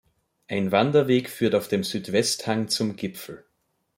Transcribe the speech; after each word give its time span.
Ein 0.47 0.71
Wanderweg 0.71 1.29
führt 1.29 1.53
auf 1.53 1.67
dem 1.67 1.83
Südwesthang 1.83 2.69
zum 2.69 2.95
Gipfel. 2.95 3.45